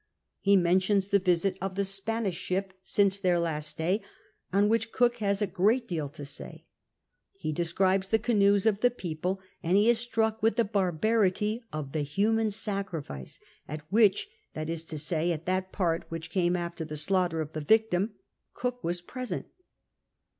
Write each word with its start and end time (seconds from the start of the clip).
He 0.39 0.57
mentions 0.57 1.09
the 1.09 1.19
visit 1.19 1.59
of 1.61 1.75
the 1.75 1.85
Spanish 1.85 2.35
ship 2.35 2.73
since 2.81 3.19
their 3.19 3.37
last 3.39 3.67
stay, 3.69 4.01
on 4.51 4.67
whicli 4.67 4.91
Cook 4.91 5.17
has 5.17 5.43
a 5.43 5.45
great 5.45 5.87
deal 5.87 6.09
to 6.09 6.25
say; 6.25 6.65
he 7.33 7.51
describes 7.53 8.09
the 8.09 8.17
canoes 8.17 8.65
of 8.65 8.79
the 8.79 8.89
people, 8.89 9.39
and 9.61 9.77
he 9.77 9.87
is 9.87 9.99
struck 9.99 10.41
Avith 10.41 10.55
the 10.55 10.65
barbarity 10.65 11.63
of 11.71 11.91
the 11.91 12.01
human 12.01 12.49
sacrifico 12.49 13.29
at 13.67 13.81
which— 13.91 14.27
that 14.55 14.71
is 14.71 14.85
to 14.85 14.97
say, 14.97 15.31
at 15.31 15.45
that 15.45 15.71
part 15.71 16.09
Avhich 16.09 16.31
came 16.31 16.55
after 16.55 16.83
the 16.83 16.97
slaughter 16.97 17.39
of 17.39 17.53
the 17.53 17.61
victim— 17.61 18.15
Cook 18.55 18.83
was 18.83 19.01
present. 19.01 19.49